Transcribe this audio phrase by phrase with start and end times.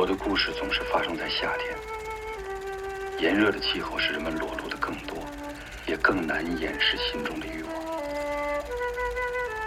[0.00, 1.76] 我的故事总是发生在夏天，
[3.18, 5.18] 炎热的气候使人们裸露的更多，
[5.84, 7.72] 也更难掩饰心中的欲望。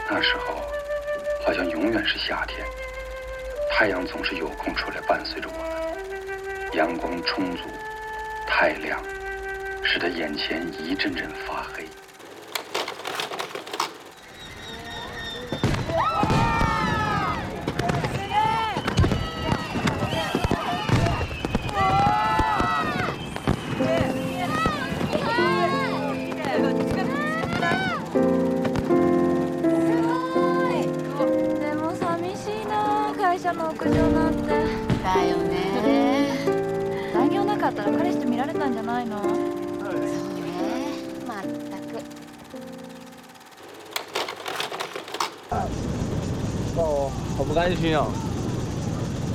[0.10, 0.60] 那时候，
[1.46, 2.66] 好像永远是夏天，
[3.70, 7.66] 太阳总是有空出来伴随着我们，阳光充足，
[8.48, 9.00] 太亮，
[9.84, 11.88] 使得眼前一阵阵发黑。
[47.64, 48.06] 好不甘心啊！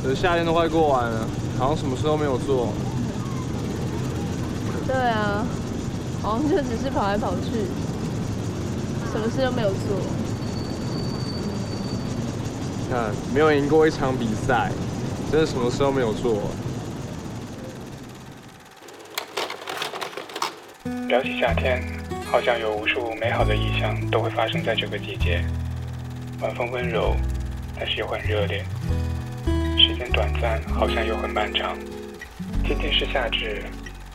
[0.03, 1.27] 可是夏天都快过完了，
[1.59, 2.69] 好像什么事都没有做。
[4.87, 5.47] 对啊，
[6.21, 7.65] 好像就只是跑来跑去，
[9.11, 9.99] 什么事都没有做。
[12.91, 14.71] 看，没有赢过一场比赛，
[15.33, 16.43] 真的什么事都没有做。
[21.09, 21.83] 聊起夏天，
[22.31, 25.43] 好像有无数美好的意象都会发生在这个季节。
[26.43, 27.17] 晚风温柔，
[27.79, 28.65] 但是又很热烈；
[29.79, 31.79] 时间短暂，好像又很漫长。
[32.67, 33.62] 今天是夏至，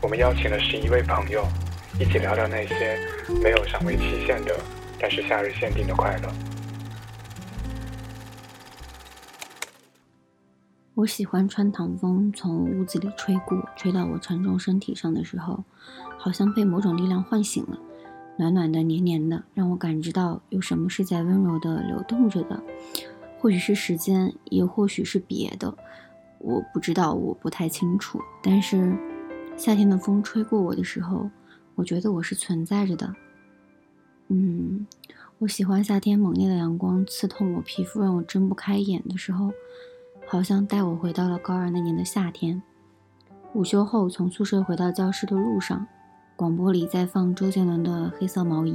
[0.02, 1.48] 我们邀请了十一位朋友，
[1.98, 3.00] 一起聊聊那些
[3.42, 4.54] 没有赏味期限的，
[5.00, 6.30] 但是夏日限定的快乐。
[10.96, 15.64] 我喜欢穿堂风从屋子里吹过，吹到我沉重身体上的时候，
[16.18, 17.80] 好像被某种力量唤醒了，
[18.38, 22.62] 暖暖的、黏黏的，让我感知到有什么是在温柔的流动着的，
[23.44, 25.76] 或许是时间，也或许是别的，
[26.38, 28.18] 我不知道，我不太清楚。
[28.42, 28.98] 但是
[29.58, 31.30] 夏天的风吹过我的时候，
[31.76, 33.14] 我觉得我是存在着的。
[34.30, 34.88] 嗯，
[35.40, 39.52] 我喜欢夏天猛烈的阳光刺痛我皮肤，让我睁不开眼的时候。
[40.26, 42.64] 好像带我回到了高二那年的夏天。
[43.54, 45.86] 午休后，从宿舍回到教室的路上，
[46.38, 48.72] 广播里在放周杰伦的《黑色毛衣》，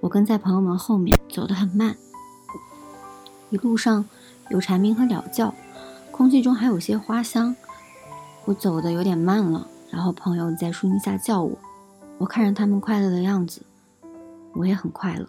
[0.00, 1.94] 我跟在朋友们后面，走得很慢。
[3.52, 4.02] 一路上
[4.48, 5.54] 有蝉鸣和鸟叫，
[6.10, 7.54] 空气中还有些花香。
[8.46, 11.58] 我走的有点慢了，然后朋友在树荫下叫我，
[12.16, 13.60] 我看着他们快乐的样子，
[14.54, 15.28] 我也很快乐。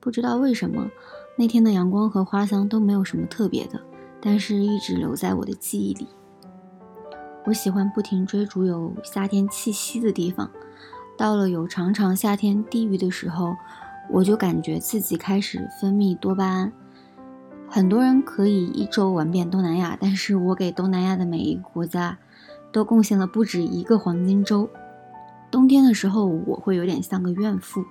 [0.00, 0.86] 不知道为什么，
[1.38, 3.80] 那天的阳光和花香都没有什么特别的。
[4.20, 6.06] 但是一直留在我的记忆里。
[7.46, 10.50] 我喜欢不停追逐有夏天气息的地方，
[11.16, 13.56] 到了有长长夏天地域的时候，
[14.10, 16.72] 我就感觉自己开始分泌多巴胺。
[17.74, 22.18] 很多人可以一周玩遍东南亚，但是我给东南亚的每一个国家
[22.70, 24.68] 都贡献了不止一个黄金周。
[25.50, 27.82] 冬天的时候我会有点像个怨妇，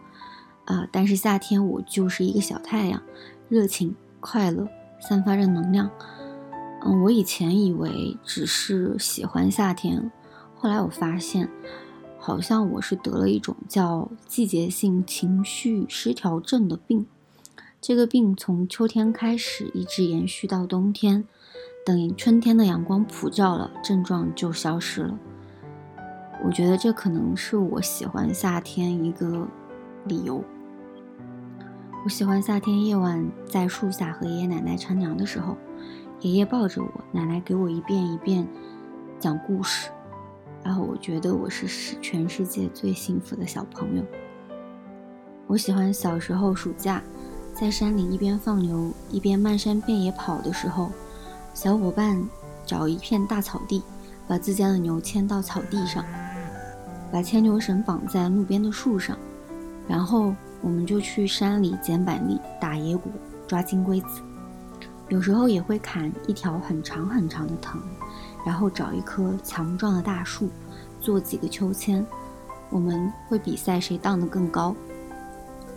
[0.66, 3.02] 啊，但是夏天我就是一个小太阳，
[3.50, 4.68] 热情、快乐，
[5.00, 5.90] 散发着能量。
[6.86, 10.12] 嗯，我以前以为只是喜欢夏天，
[10.56, 11.50] 后来我发现，
[12.20, 17.08] 好像我是得了一种叫季节性情绪失调症的病。
[17.81, 21.25] 这个病从秋天开始，一直延续到冬天，
[21.84, 25.18] 等春天的阳光普照了，症状就消失了。
[26.46, 29.47] 我觉得这可能是我喜欢夏天一个
[30.06, 30.44] 理由。
[32.06, 35.58] 我喜欢夏天夜晚在树下和爷爷奶奶乘凉的时候。
[36.20, 38.47] 爷爷抱着我，奶奶给我一遍一遍
[39.20, 39.90] 讲故事，
[40.64, 44.03] 然后我觉得我是世全世界最幸福的小朋友。
[45.47, 47.02] 我喜欢小时候暑假
[47.54, 50.90] 在山里一边放牛一边漫山遍野跑的时候，
[51.54, 52.22] 小伙伴
[52.66, 53.84] 找一片大草地，
[54.28, 56.04] 把自家的牛牵到草地上，
[57.12, 59.16] 把牵牛绳绑在路边的树上，
[59.88, 63.12] 然后我们就去山里捡板栗、打野果、
[63.48, 64.22] 抓金龟子。
[65.09, 67.80] 有时候也会砍一条很长很长的藤，
[68.46, 70.50] 然后找一棵强壮的大树，
[71.00, 72.04] 做几个秋千。
[72.70, 74.74] 我们会比赛谁荡得更高。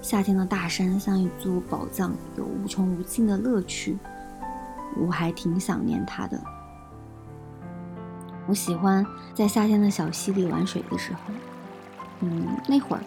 [0.04, 3.96] 夏天的大山像一座宝藏，有无穷无尽的乐趣。
[4.98, 6.38] 我还挺想念它的。
[8.46, 11.20] 我喜欢在夏天的小溪里玩水的时候，
[12.20, 13.02] 嗯，那会儿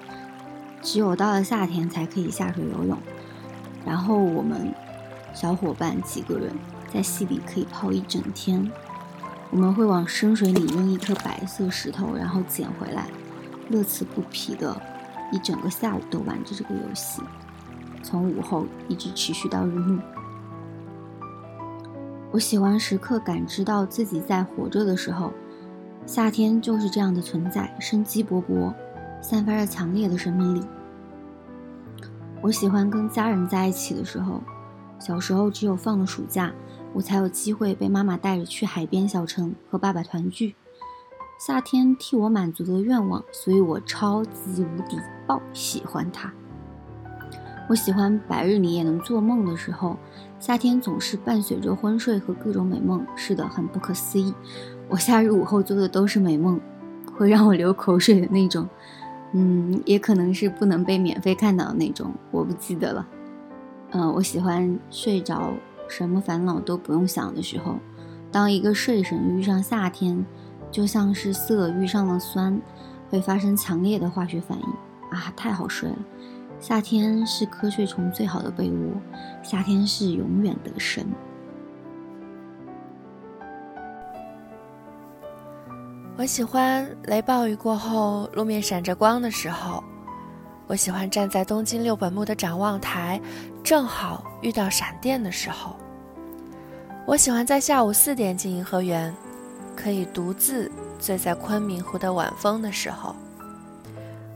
[0.82, 2.98] 只有到了夏天才可以下水游泳，
[3.86, 4.74] 然后我们。
[5.36, 6.52] 小伙伴几个人
[6.92, 8.72] 在溪里可以泡一整天。
[9.52, 13.06] 我们会往深水里扔一颗白色石头，然后捡回来，
[13.70, 14.82] 乐此不疲的
[15.32, 17.22] 一整个下午都玩着这个游戏，
[18.02, 20.02] 从午后一直持续到日暮。
[22.32, 25.32] 我喜欢时刻感知到自己在活着的时候。
[26.06, 28.74] 夏天就是这样的存在，生机勃勃，
[29.22, 30.62] 散发着强烈的生命力。
[32.42, 34.42] 我喜欢跟家人在一起的时候。
[35.00, 36.52] 小时候只有放了暑假，
[36.94, 40.56] 我才有机会被妈妈带着去海边小城和爸爸团聚。
[41.46, 44.98] 夏天替我满足的愿望，所以我超级无敌
[45.28, 46.32] 爆喜欢它。
[47.70, 49.98] 我喜欢白日里也能做梦的时候，
[50.40, 54.34] 夏天总是伴随着昏睡和各种美梦，是的，很不可思议。
[54.88, 56.58] 我夏日午后做的都是美梦，
[57.14, 58.66] 会让我流口水的那种。
[59.34, 63.06] 嗯，也可能是不能被免费看到的那种，我不记得了。
[63.92, 65.52] 嗯，我喜欢睡着，
[65.90, 67.76] 什么烦恼都不用想的时候。
[68.32, 70.26] 当一个睡神遇上夏天，
[70.72, 72.62] 就像是色遇上了酸，
[73.10, 74.66] 会发生强烈的化学反应
[75.12, 75.98] 啊，太好睡了。
[76.60, 78.94] 夏天是瞌睡虫最好的被窝，
[79.44, 81.06] 夏天是永远的神。
[86.18, 89.84] 我喜欢雷暴雨过后路面闪着光的时候，
[90.66, 93.22] 我喜欢站在东京六本木的展望台，
[93.64, 95.76] 正好遇到闪电的时候。
[97.06, 99.14] 我喜欢在下午四点进颐和园，
[99.76, 103.16] 可以独自醉在昆明湖的晚风的时候。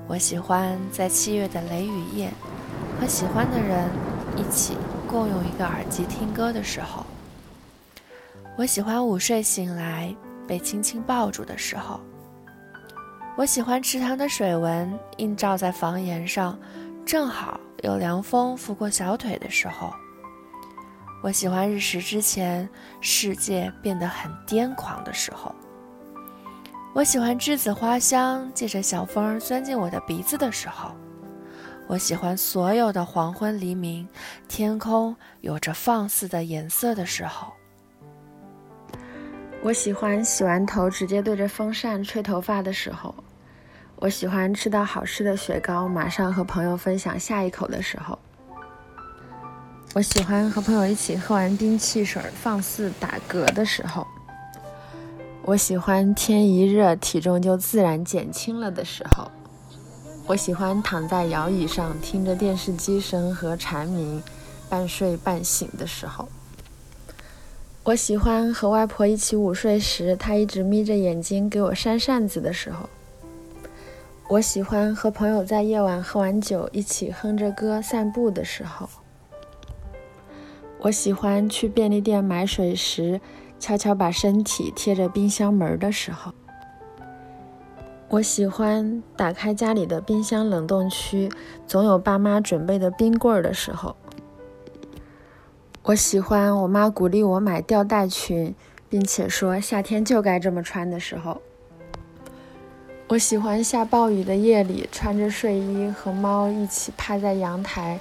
[0.07, 2.29] 我喜欢在七月的雷雨夜，
[2.99, 3.89] 和喜欢的人
[4.35, 4.77] 一起
[5.07, 7.05] 共用一个耳机听歌的时候。
[8.57, 10.13] 我喜欢午睡醒来
[10.45, 11.99] 被轻轻抱住的时候。
[13.37, 16.59] 我喜欢池塘的水纹映照在房檐上，
[17.05, 19.93] 正好有凉风拂过小腿的时候。
[21.23, 22.67] 我喜欢日食之前
[22.99, 25.55] 世界变得很癫狂的时候。
[26.93, 30.91] 我喜欢栀子花香借着小风钻进我的鼻子的时候，
[31.87, 34.05] 我喜欢所有的黄昏黎明，
[34.49, 37.47] 天空有着放肆的颜色的时候。
[39.63, 43.15] 我喜欢洗完头直接对着风扇吹头发的时候，
[43.95, 48.19] 我喜欢吃到好吃的雪糕，马上和朋友分享下一口的时候。
[49.93, 54.05] 我喜欢和朋友一起喝完冰汽水放肆打嗝的时候。
[55.43, 59.29] 我喜欢天一热，体重就自然减轻了的时候。
[60.27, 64.21] 我喜欢躺在摇椅上，听着电视机声和蝉鸣，
[64.69, 66.29] 半睡半醒的时候。
[67.83, 72.87] 我喜欢和外婆一起午睡时，她一直眯着眼睛给我扇扇子的时候。
[74.29, 78.87] 我喜欢和朋友在夜晚喝完酒，一起哼着歌散步的时候。
[80.81, 83.19] 我喜欢去便利店买水时。
[83.61, 86.33] 悄悄把身体贴着冰箱门的时候，
[88.09, 91.31] 我喜欢打开家里的冰箱冷冻区，
[91.67, 93.95] 总有爸妈准备的冰棍儿的时候。
[95.83, 98.55] 我喜欢我妈鼓励我买吊带裙，
[98.89, 101.39] 并且说夏天就该这么穿的时候。
[103.09, 107.99] 我喜欢下暴雨的夜里，穿着睡衣和猫一起趴在阳台，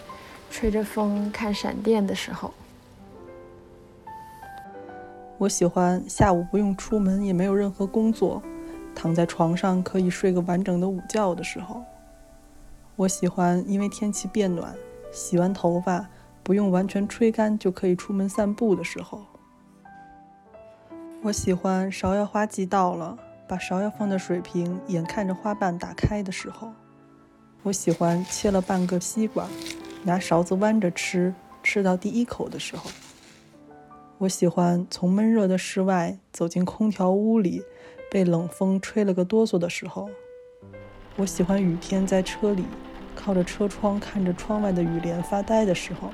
[0.50, 2.54] 吹着风看闪电的时候。
[5.40, 8.42] 我喜欢下午不用出门，也没有任何工作，
[8.94, 11.82] 躺在床上可以睡个完整的午觉的时候。
[12.94, 14.74] 我喜欢因为天气变暖，
[15.10, 16.06] 洗完头发
[16.42, 19.24] 不用完全吹干就可以出门散步的时候。
[21.22, 23.16] 我喜欢芍药花季到了，
[23.48, 26.70] 把芍药放在水瓶，眼看着花瓣打开的时候。
[27.62, 29.48] 我喜欢切了半个西瓜，
[30.02, 31.32] 拿勺子弯着吃，
[31.62, 32.90] 吃到第一口的时候。
[34.20, 37.62] 我喜欢从闷热的室外走进空调屋里，
[38.10, 40.10] 被冷风吹了个哆嗦的时候。
[41.16, 42.66] 我喜欢雨天在车里
[43.16, 46.10] 靠着车窗看着窗外的雨帘发呆的时候。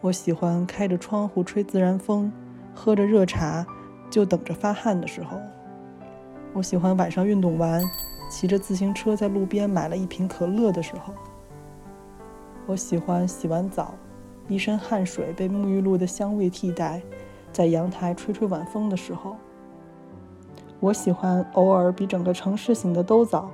[0.00, 2.32] 我喜欢开着窗户吹自然风，
[2.74, 3.66] 喝着热茶
[4.10, 5.38] 就等着发汗的时候。
[6.54, 7.84] 我喜欢晚上运动完，
[8.30, 11.12] 骑着自行车在路边买了一瓶可乐的时候。
[12.64, 13.94] 我喜欢洗完澡。
[14.48, 17.02] 一身汗水被沐浴露的香味替代，
[17.52, 19.36] 在阳台吹吹晚风的时候，
[20.80, 23.50] 我喜欢偶尔比整个城市醒得都早，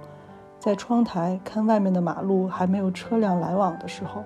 [0.58, 4.24] 在窗台看外面的马路还没有车辆来往的时候。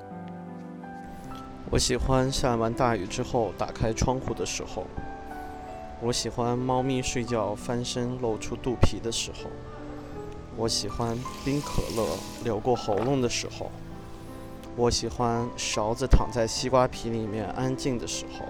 [1.71, 4.85] 我喜欢下完大雨之后打开窗户的时候。
[6.00, 9.50] 我喜欢猫咪睡觉翻身露出肚皮的时候。
[10.57, 12.07] 我喜欢冰可乐
[12.45, 13.71] 流过喉咙的时候。
[14.75, 18.47] 我喜欢勺子躺在西瓜皮里面安静的时候。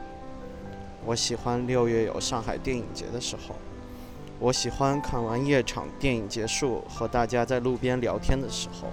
[1.04, 3.56] 我喜欢六月有上海电影节的时候。
[4.38, 8.88] 我喜欢看完夜场电影结束和大家在路边聊天的时候。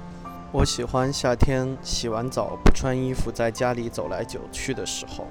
[0.52, 5.28] 我喜欢夏天洗完澡不穿衣服在家里走来走去的时候。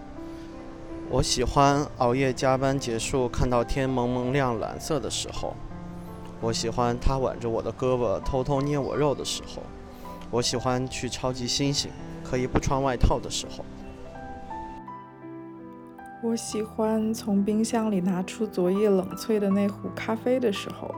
[1.11, 5.57] 我喜欢熬夜加班结束，看到天蒙蒙亮蓝色的时候。
[6.40, 9.61] 我喜欢他挽着我的胳膊，偷偷捏我肉的时候。
[10.30, 11.90] 我喜欢去超级星星，
[12.23, 13.64] 可以不穿外套的时候。
[16.23, 20.94] 我喜欢从冰箱里拿出昨夜冷萃的那壶咖啡的时候。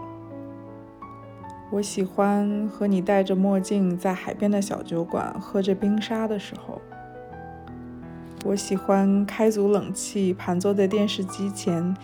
[1.70, 6.80] 我喜欢和你戴着墨镜在海边的小酒馆喝着冰沙的时候。
[8.44, 11.96] 我喜欢开足冷气，盘坐在电视机前。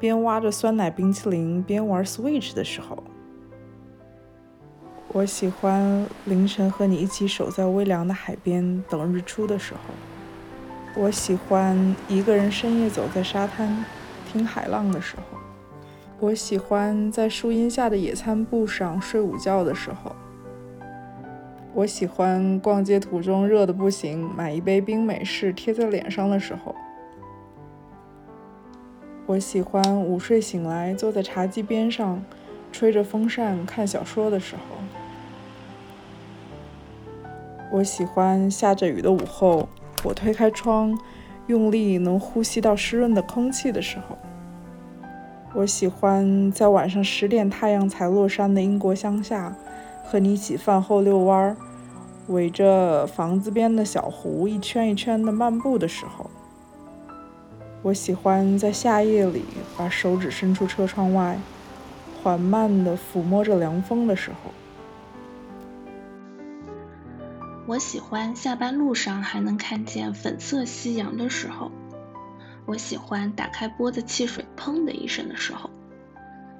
[0.00, 3.02] 边挖着酸奶冰淇淋边玩 Switch 的时候，
[5.14, 9.80] 我喜欢凌晨和你一起守在微凉的海边等日出的时候。
[11.00, 13.84] 我喜欢一个人深夜走在沙滩
[14.26, 15.38] 听海浪的时候。
[16.18, 20.16] 我喜欢在树荫下的野餐布上睡午觉的时候。
[21.72, 26.74] 我喜欢逛街途中热的不行，买一杯冰美式贴在脸上的时候。
[29.26, 32.20] 我喜欢午睡醒来，坐在茶几边上，
[32.72, 34.62] 吹着风扇看小说的时候。
[37.70, 39.68] 我喜欢下着雨的午后，
[40.04, 40.96] 我推开窗，
[41.48, 44.16] 用力能呼吸到湿润的空气的时候。
[45.54, 49.56] 我喜欢在晚上十点太阳才落山的英国乡下，
[50.04, 51.56] 和你一起饭后遛弯儿，
[52.28, 56.30] 围着房子边的小湖一圈一圈的漫步的时候。
[57.82, 59.44] 我喜欢在夏夜里
[59.76, 61.38] 把手指伸出车窗外，
[62.22, 64.50] 缓慢地抚摸着凉风的时候。
[67.66, 71.72] 我喜欢下班路上还能看见粉色夕阳的时候。
[72.66, 75.70] 我喜欢打开玻子汽水砰的一声的时候。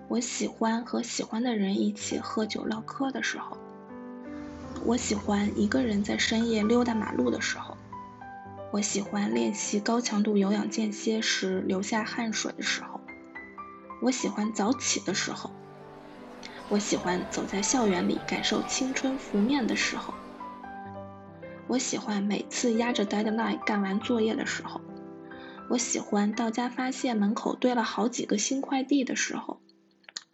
[0.08, 3.58] 我喜欢和喜欢的人一起喝酒唠嗑的时候。
[4.86, 7.76] 我喜欢一个人在深夜溜达马路的时候。
[8.70, 12.98] 我喜欢练习高强度有氧间歇时流下汗水的时候。
[14.00, 15.50] 我喜欢早起的时候。
[16.70, 20.14] 我喜欢走在校园里感受青春拂面的时候。
[21.66, 24.80] 我喜欢每次压着 deadline 干完作业的时候。
[25.70, 29.60] 我喜欢到家发现门口堆了好几个新快递的时候。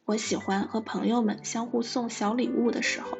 [0.04, 3.16] 我喜欢和朋友们相互送小礼物的时候。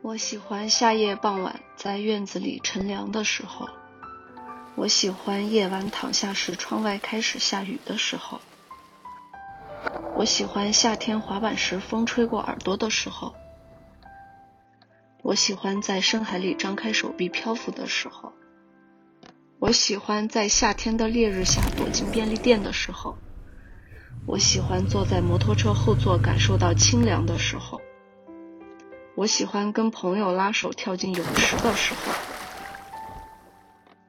[0.00, 3.68] 我喜欢夏夜傍晚在院子里乘凉的时候。
[4.74, 8.40] 我喜欢夜晚躺下时窗外开始下雨的时候。
[10.16, 13.34] 我喜欢夏天滑板时风吹过耳朵的时候。
[15.22, 18.32] 我喜欢在深海里张开手臂漂浮的时候。
[19.58, 23.18] 我喜欢在夏天的烈日下躲进便利店的时候。
[24.26, 27.80] 我喜欢坐在摩托车后座感受到清凉的时候。
[29.14, 32.12] 我喜欢跟朋友拉手跳进泳池的时候。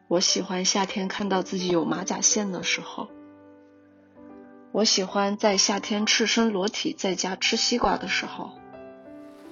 [0.07, 3.09] 我喜欢夏天看到自己有马甲线的时候。
[4.71, 8.60] 我喜欢在夏天赤身裸体在家吃西瓜的时候。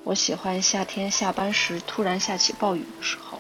[0.10, 3.40] 我喜欢夏天下班时突然下起暴雨的时候。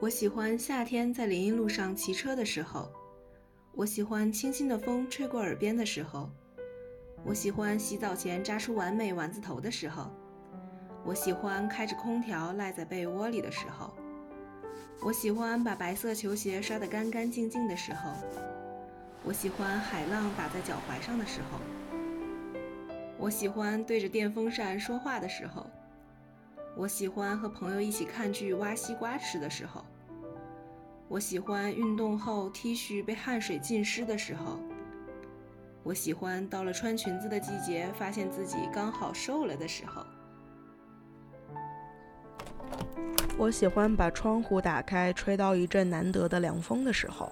[0.00, 2.92] 我喜欢夏天在林荫路上骑车的时候。
[3.72, 6.28] 我喜欢清新的风吹过耳边的时候。
[7.24, 10.10] 我喜欢洗澡前扎出完美丸子头的时候，
[11.06, 13.94] 我喜欢开着空调赖在被窝里的时候，
[15.00, 18.12] 我喜欢把白色球鞋刷得干干净净的时候，
[19.24, 21.58] 我喜欢海浪打在脚踝上的时候，
[23.22, 25.64] 我喜欢对着电风扇说话的时候，
[26.76, 29.84] 我喜欢和朋友一起看剧挖西瓜吃的时候，
[31.06, 34.58] 我喜欢运动后 T 恤被汗水浸湿的时候。
[35.84, 40.04] 我喜欢到了穿裙子的季节，发现自己刚好瘦了的时候。
[43.38, 47.30] 我喜欢把窗户打开，吹到一阵难得的凉风的时候。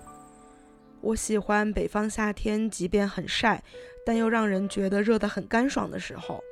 [1.03, 3.63] 我喜欢北方夏天，即便很晒，
[4.05, 6.45] 但又让人觉得热得很干爽的时候。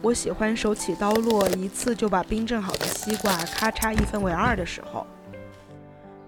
[0.00, 5.06] 我喜欢手起刀落，一次就把冰镇好的西瓜咔嚓一分为二的时候。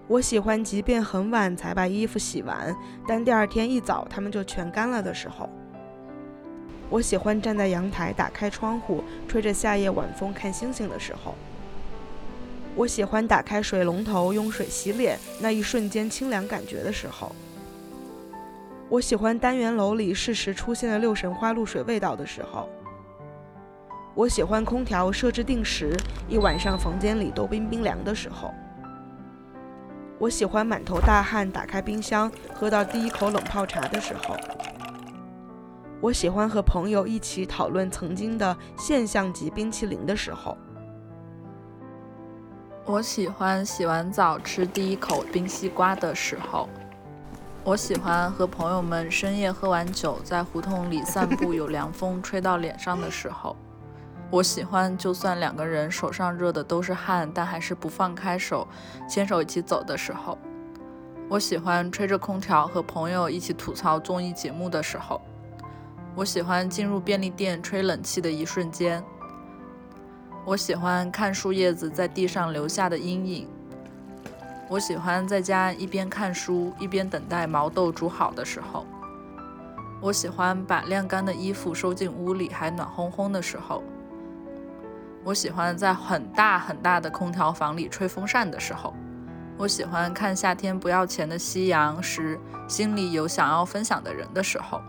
[0.07, 2.75] 我喜欢，即便很晚才把衣服洗完，
[3.07, 5.49] 但第二天一早它们就全干了的时候。
[6.91, 11.33] 我喜欢站在阳台，打开窗户，吹着夏夜晚风看星星的时候。
[12.79, 17.35] 我喜欢打开水龙头，用水洗脸，那一瞬间清凉感觉的时候。
[18.87, 22.69] 我喜欢单元楼里适时出现的六神花露水味道的时候。
[24.15, 25.93] 我喜欢空调设置定时，
[26.29, 28.49] 一晚上房间里都冰冰凉的时候。
[30.17, 34.37] 我喜欢满头大汗打开冰箱喝到第一口冷泡茶的时候。
[35.99, 40.57] 我喜欢和朋友一起讨论曾经的现象级冰淇淋的时候。
[42.91, 46.67] 我喜欢洗完澡吃第一口冰西瓜的时候。
[47.63, 53.55] 我喜欢和朋友们深夜喝完酒，在胡同里散步，有凉风吹到脸上的时候。
[54.31, 58.67] 我喜欢，就算两个人手上热的都是汗，但还是不放开手，
[59.07, 60.35] 牵手一起走的时候。
[61.29, 65.21] 我喜欢吹着空调和朋友一起吐槽综艺节目的时候。
[66.15, 69.03] 我喜欢进入便利店吹冷气的一瞬间。
[70.49, 73.47] 我喜欢看树叶子在地上留下的阴影。
[74.67, 78.83] 我喜欢在家一边看书一边等待毛豆煮好的时候。
[80.01, 83.83] 我喜欢把晾干的衣服收进屋里还暖烘烘的时候。
[85.23, 88.91] 我喜欢在很大很大的空调房里吹风扇的时候。
[89.55, 94.81] 我喜欢看夏天不要钱的夕阳时，心里有想要分享的人的时候。